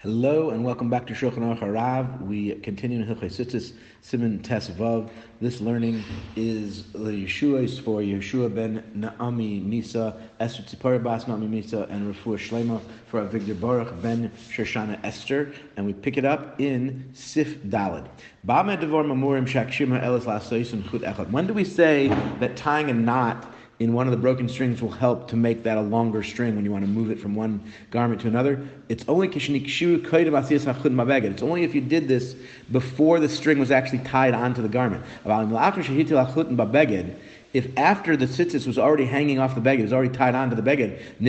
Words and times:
Hello 0.00 0.50
and 0.50 0.62
welcome 0.62 0.90
back 0.90 1.06
to 1.06 1.14
Shulchan 1.14 1.38
Aruch 1.38 1.60
Harav. 1.60 2.20
We 2.20 2.54
continue 2.56 3.00
in 3.00 3.06
Hilchei 3.06 3.30
Tzitzis 3.30 3.72
Siman 4.04 4.42
Tes. 4.42 4.70
This 5.40 5.62
learning 5.62 6.04
is 6.36 6.92
the 6.92 7.24
Yeshua's 7.24 7.78
for 7.78 8.02
Yeshua 8.02 8.54
ben 8.54 8.84
Naami 8.94 9.66
Misa, 9.66 10.20
Esther 10.38 10.64
Tzipora 10.64 11.02
Bas 11.02 11.24
Naami 11.24 11.48
Misa, 11.48 11.90
and 11.90 12.14
Rafua 12.14 12.36
Shlema 12.36 12.82
for 13.06 13.26
Avigdor 13.26 13.58
Baruch 13.58 14.02
ben 14.02 14.30
Shoshana 14.50 15.02
Esther. 15.02 15.54
And 15.78 15.86
we 15.86 15.94
pick 15.94 16.18
it 16.18 16.26
up 16.26 16.60
in 16.60 17.08
S'if 17.14 17.56
Dalet. 17.70 18.06
When 21.30 21.46
do 21.46 21.54
we 21.54 21.64
say 21.64 22.08
that 22.08 22.54
tying 22.54 22.90
a 22.90 22.94
knot 22.94 23.50
in 23.78 23.92
one 23.92 24.06
of 24.06 24.10
the 24.10 24.16
broken 24.16 24.48
strings 24.48 24.80
will 24.80 24.90
help 24.90 25.28
to 25.28 25.36
make 25.36 25.62
that 25.62 25.76
a 25.76 25.82
longer 25.82 26.22
string 26.22 26.56
when 26.56 26.64
you 26.64 26.70
want 26.70 26.82
to 26.82 26.90
move 26.90 27.10
it 27.10 27.20
from 27.20 27.34
one 27.34 27.60
garment 27.90 28.22
to 28.22 28.28
another. 28.28 28.66
It's 28.88 29.04
only 29.06 29.28
It's 29.28 29.60
only 31.42 31.62
if 31.62 31.74
you 31.74 31.82
did 31.82 32.08
this 32.08 32.36
before 32.72 33.20
the 33.20 33.28
string 33.28 33.58
was 33.58 33.70
actually 33.70 33.98
tied 33.98 34.32
onto 34.32 34.62
the 34.62 34.68
garment. 34.68 35.04
If 37.52 37.78
after 37.78 38.16
the 38.16 38.26
tzitzis 38.26 38.66
was 38.66 38.78
already 38.78 39.04
hanging 39.04 39.38
off 39.38 39.54
the 39.54 39.60
beged, 39.60 39.80
it 39.80 39.82
was 39.82 39.92
already 39.92 40.14
tied 40.14 40.34
onto 40.34 40.56
the 40.56 40.62
beged, 40.62 40.98
and 41.18 41.26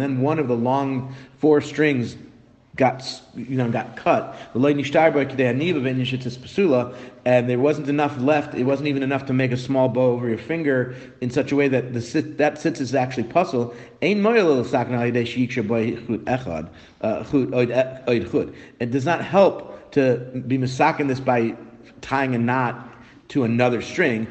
then 0.00 0.20
one 0.20 0.38
of 0.38 0.48
the 0.48 0.56
long 0.56 1.14
four 1.38 1.60
strings 1.60 2.16
got 2.76 3.22
you 3.34 3.56
know 3.56 3.70
got 3.70 3.96
cut. 3.96 4.36
The 4.52 4.60
leinish 4.60 4.92
tayber 4.92 5.28
today 5.28 5.44
anivav 5.44 5.86
in 5.86 5.98
pasula, 5.98 6.94
and 7.24 7.48
there 7.48 7.58
wasn't 7.58 7.88
enough 7.88 8.18
left. 8.18 8.54
It 8.54 8.64
wasn't 8.64 8.88
even 8.88 9.02
enough 9.02 9.26
to 9.26 9.32
make 9.32 9.50
a 9.52 9.56
small 9.56 9.88
bow 9.88 10.12
over 10.12 10.28
your 10.28 10.38
finger 10.38 10.94
in 11.20 11.30
such 11.30 11.52
a 11.52 11.56
way 11.56 11.68
that 11.68 11.94
the 11.94 12.00
that 12.38 12.54
tzitzis 12.54 12.94
actually 12.94 13.24
pasul. 13.24 13.74
Uh, 17.00 17.24
it 18.80 18.90
does 18.90 19.04
not 19.04 19.24
help 19.24 19.90
to 19.92 20.16
be 20.46 20.58
misakin 20.58 21.08
this 21.08 21.20
by 21.20 21.56
tying 22.02 22.34
a 22.34 22.38
knot 22.38 22.92
to 23.28 23.44
another 23.44 23.82
string 23.82 24.26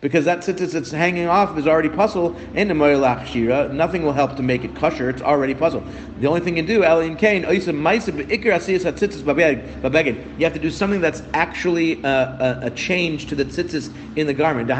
because 0.00 0.24
that 0.24 0.38
tzitzis 0.38 0.72
that's 0.72 0.90
hanging 0.90 1.26
off 1.26 1.58
is 1.58 1.66
already 1.66 1.90
pasul 1.90 2.34
in 2.54 2.68
the 2.68 3.24
shira. 3.26 3.70
Nothing 3.72 4.02
will 4.02 4.14
help 4.14 4.34
to 4.36 4.42
make 4.42 4.64
it 4.64 4.74
kosher. 4.74 5.10
It's 5.10 5.20
already 5.20 5.54
pasul. 5.54 5.84
The 6.20 6.26
only 6.26 6.40
thing 6.40 6.56
you 6.56 6.62
do, 6.62 6.80
hatzitzis, 6.80 9.24
but 9.24 9.36
beged, 9.36 10.38
you 10.38 10.44
have 10.44 10.54
to 10.54 10.58
do 10.58 10.70
something 10.70 11.02
that's 11.02 11.22
actually 11.34 12.02
a, 12.02 12.08
a, 12.08 12.60
a 12.66 12.70
change 12.70 13.26
to 13.26 13.34
the 13.34 13.44
tzitzis 13.44 13.92
in 14.16 14.26
the 14.26 14.34
garment. 14.34 14.68
You 14.68 14.74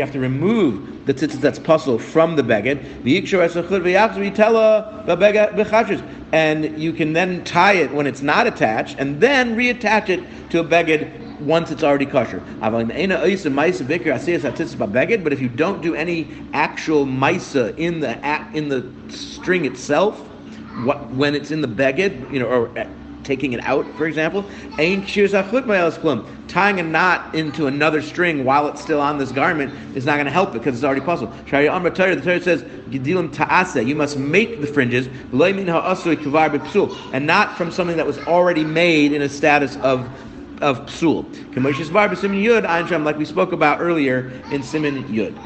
have 0.00 0.12
to 0.12 0.20
remove 0.20 1.06
the 1.06 1.14
tzitzis 1.14 1.40
that's 1.40 1.58
pasul 1.58 1.98
from 1.98 2.36
the 2.36 2.42
beged. 2.42 2.78
And 6.32 6.80
you 6.80 6.92
can 6.92 7.12
then 7.12 7.42
tie 7.44 7.72
it 7.72 7.92
when 7.92 8.06
it's 8.06 8.22
not 8.22 8.46
attached, 8.46 8.96
and 8.98 9.20
then 9.20 9.56
reattach 9.56 10.08
it 10.08 10.22
to 10.50 10.60
a 10.60 10.64
beged 10.64 11.29
once 11.40 11.70
it's 11.70 11.82
already 11.82 12.06
kosher. 12.06 12.42
But 12.60 12.86
if 15.32 15.40
you 15.40 15.48
don't 15.48 15.82
do 15.82 15.94
any 15.94 16.28
actual 16.52 17.06
maisa 17.06 17.76
in 17.76 18.00
the 18.00 18.18
in 18.54 18.68
the 18.68 18.90
string 19.08 19.64
itself, 19.64 20.18
what, 20.84 21.10
when 21.10 21.34
it's 21.34 21.50
in 21.50 21.60
the 21.60 21.68
beged, 21.68 22.32
you 22.32 22.40
know, 22.40 22.46
or 22.46 22.78
uh, 22.78 22.86
taking 23.22 23.52
it 23.52 23.60
out, 23.64 23.86
for 23.96 24.06
example, 24.06 24.44
tying 26.48 26.80
a 26.80 26.82
knot 26.82 27.34
into 27.34 27.66
another 27.66 28.00
string 28.00 28.44
while 28.44 28.66
it's 28.66 28.80
still 28.80 29.00
on 29.00 29.18
this 29.18 29.30
garment 29.30 29.72
is 29.94 30.06
not 30.06 30.14
going 30.14 30.24
to 30.24 30.32
help 30.32 30.52
because 30.52 30.74
it's 30.74 30.84
already 30.84 31.00
puzzled. 31.02 31.30
The 31.46 32.20
Torah 32.24 32.40
says, 32.40 32.64
you 33.86 33.94
must 33.94 34.16
make 34.16 34.60
the 34.60 34.66
fringes, 34.66 35.08
and 37.12 37.26
not 37.26 37.56
from 37.56 37.70
something 37.70 37.96
that 37.96 38.06
was 38.06 38.18
already 38.20 38.64
made 38.64 39.12
in 39.12 39.22
a 39.22 39.28
status 39.28 39.76
of 39.76 40.08
of 40.60 40.86
psul. 40.86 41.34
Yud, 41.52 43.04
like 43.04 43.18
we 43.18 43.24
spoke 43.24 43.52
about 43.52 43.80
earlier 43.80 44.30
in 44.50 44.62
Siman 44.62 45.08
Yud. 45.08 45.38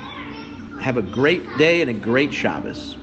Have 0.80 0.96
a 0.96 1.02
great 1.02 1.56
day 1.56 1.80
and 1.80 1.90
a 1.90 1.94
great 1.94 2.32
Shabbos. 2.32 2.96